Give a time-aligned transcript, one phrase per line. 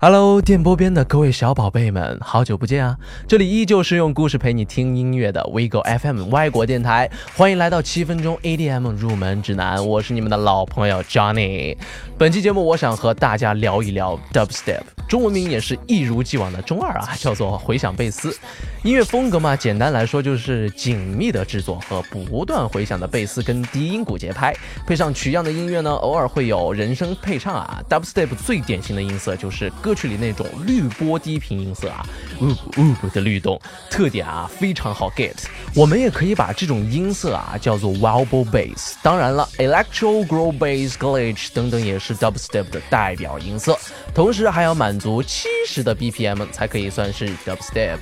[0.00, 2.96] Hello，电波边的各位小宝贝们，好久不见啊！
[3.26, 11.76] 这里依旧是用故事陪你听音乐的 WeGo FM 外国电台，欢迎来到七分钟 ADM 入门指南，我是你们的老朋友 Johnny。
[12.16, 18.36] 本期节目，我想和大家聊一聊 Dubstep，中文名也是一如既往的中二啊，叫做回响贝斯。
[18.84, 24.54] 音乐风格嘛，简单来说就是紧密的制作和不断回响的贝斯跟低音鼓节拍，
[24.86, 27.82] 配上取样的音乐呢，偶尔会有人声配唱啊。
[27.88, 32.06] Dubstep 最典型的音色就是歌曲里那种滤波低频音色啊，
[32.40, 35.34] 呜呜的律动，特点啊非常好 get。
[35.74, 38.94] 我们也可以把这种音色啊叫做 wobble bass。
[39.02, 43.76] 当然了，electro grow bass glitch 等等也是 Dubstep 的代表音色，
[44.14, 47.98] 同时还要满足七十的 BPM 才可以算是 Dubstep。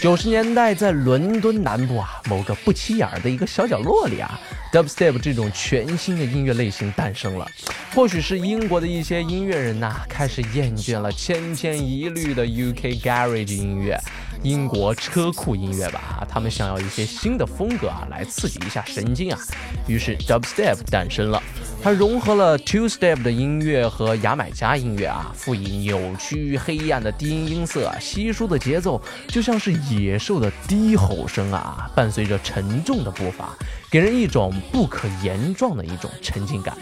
[0.00, 4.40] 九十年代，在伦敦南部啊，某个不起眼的一个小角落里啊
[4.72, 7.46] ，Dubstep 这种全新的音乐类型诞生了。
[7.94, 13.98] 或许是英国的一些音乐人呐，开始厌倦了千篇一律的 UK Garage 音乐。
[14.42, 19.38] 英国车库音乐吧，他们想要一些新的风格啊，来刺激一下神经啊。
[19.86, 21.40] 于是 Dubstep 诞生了，
[21.82, 33.48] 它融合了 Two Step 的音乐和牙买加音乐啊，赋予扭曲黑暗的低音音色，稀疏的节奏就像是野兽的低吼声啊，伴随着沉重的步伐，
[33.90, 36.78] 给人一种不可言状的一种沉浸感。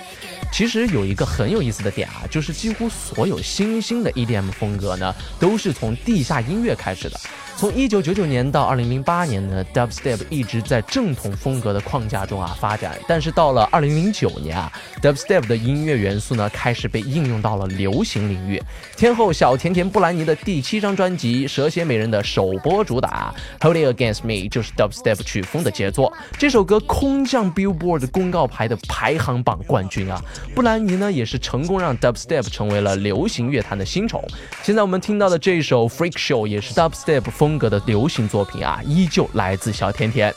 [0.52, 7.18] 其实有一个很有意思的点啊，就是几乎所有新兴的 EDM 风格呢，都是从地下音乐开始的。
[7.56, 12.98] 从一九九九年到二零零八年呢，Dubstep 一直在正统风格的框架中啊发展。
[13.06, 18.62] 但是到了二零零九年啊，Dubstep 的音乐元素呢开始被应用到了流行领域。
[18.96, 26.10] 天后小甜甜布兰妮的第七张专辑《蛇蝎美人》的首播主打《Hold It Against Me》就是 Dubstep 曲风的杰作。
[26.38, 30.18] 这首歌空降 Billboard 公告牌的排行榜冠军啊！
[30.54, 34.24] 布兰妮呢也是成功让 Dubstep 成为了流行乐坛的新宠。
[34.64, 37.60] 现在我们听到的这首《Freak Show》也是 Dubstep 风。
[37.60, 40.34] 格的流行作品啊，依旧来自小甜甜。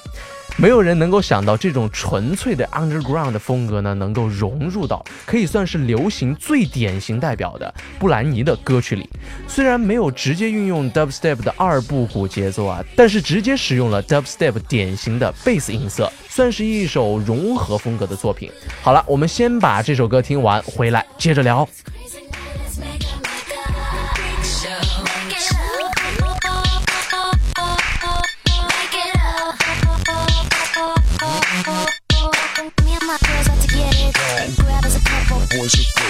[0.58, 9.10] 没有人能够想到这种纯粹的 underground 的风格呢，能够融入到可以算是流行最典型代表的布兰妮的歌曲里。
[9.48, 18.52] 虽然没有直接运用 dubstep 的二部鼓节奏啊，但是直接使用了 dubstep 典型的贝斯音色，算是一首融合风格的作品。
[18.82, 21.68] 好了，我们先把这首歌听完，回来接着聊。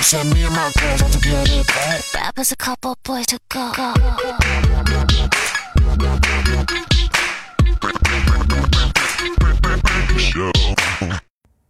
[0.04, 2.04] Send me and my girls out to get it back.
[2.14, 3.72] Rap us a couple boys to go.
[3.74, 4.63] Show.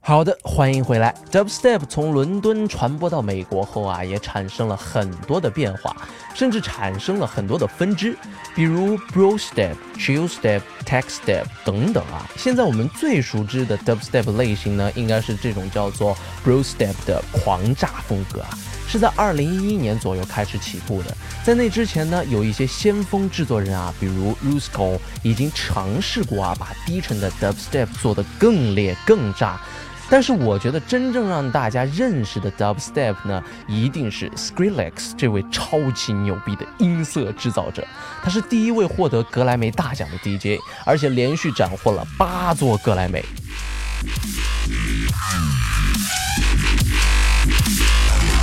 [0.05, 1.15] 好的，欢迎回来。
[1.31, 5.95] Dubstep 从伦敦传播到美国后啊，也产生了很多的变化，
[6.35, 8.13] 甚至产生了很多的分支，
[8.53, 12.29] 比如 Bro Step、Chill Step、Tech Step 等等啊。
[12.35, 16.13] 现在我们最熟知的 Dubstep 类型呢，应该是这种叫做
[16.43, 18.49] Bro Step 的狂炸风格啊，
[18.85, 21.15] 是在2011年左右开始起步的。
[21.45, 29.61] 在那之前呢，有一些先锋制作人啊，比如 Rusko 已经尝试过啊，把低沉的 Dubstep 做得更烈、更炸。
[30.09, 37.83] 但是我觉得真正让大家认识的 Dubstep 呢，一定是 Skrillex 这位超级牛逼的音色制造者。
[38.21, 43.23] 他是第一位获得格莱美大奖的 DJ，而且连续斩获了八座格莱美。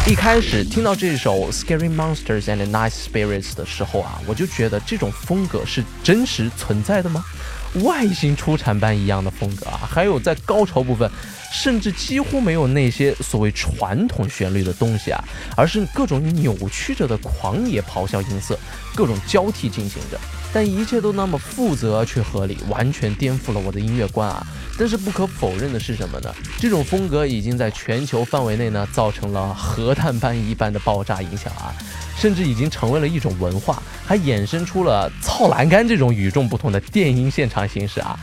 [0.07, 7.25] 一开始听到这首 Scary Monsters and Nice Spirits 的时候啊，我就觉得这种风格是真实存在的吗？
[7.85, 11.09] 外星出产般一样的风格啊，还有在高潮部分。
[11.53, 15.23] 甚至几乎没有那些所谓传统旋律的东西啊，
[15.57, 18.59] 而是各种扭曲着的狂野咆哮音色，
[18.95, 20.19] 各种交替进行着，
[20.53, 24.47] 但一切都那么负责却合理，完全颠覆了我的音乐观啊！
[24.79, 26.33] 但是不可否认的是什么呢？
[26.59, 31.75] 这种风格已经在全球范围内呢，造成了核弹般一般的爆炸影响啊，
[32.17, 38.19] 甚至已经成为了一种文化，还衍生出了操栏杆这种与众不同的电音现场形式啊！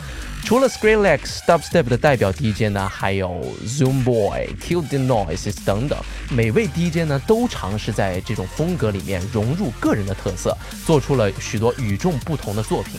[0.48, 6.00] 除了 Skrillex、Dubstep 的代表 DJ 呢，还有 Zoom Boy、Kill the Noises 等等，
[6.32, 12.98] 每位 DJ 呢都尝试在这种风格里面融入个人的特色，做出了许多与众不同的作品。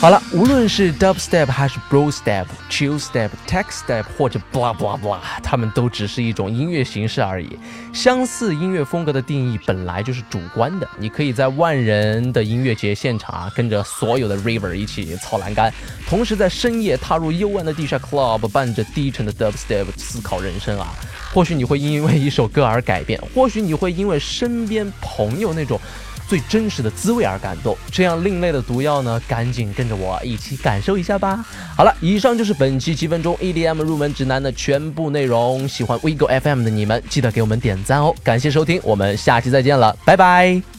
[0.00, 7.58] 好了，无论是 dubstep 还是 bro step、chill step、tech step 或者 blah blah blah，它们都只是一种音乐形式而已。
[7.92, 10.88] 相似音乐风格的定义本来就是主观的。
[10.98, 15.74] 你可以在万人的音乐节现场啊，跟着所有的 river 一起操栏杆，
[16.08, 20.94] 同时在深夜踏入幽暗的地下 club，伴着低沉的 dubstep 思考人生啊。
[21.34, 25.80] 或许你会因为一首歌而改变，或许你会因为身边朋友那种。
[26.28, 29.20] 最真实的滋味而感动，这样另类的毒药呢？
[29.26, 31.44] 赶紧跟着我一起感受一下吧。
[31.76, 35.66] 好了，以上就是本期七分钟 EDM 入门指南的全部内容。
[35.66, 38.14] 喜欢 WeGo FM 的你们，记得给我们点赞哦！
[38.22, 40.77] 感谢收听，我们下期再见了，拜拜。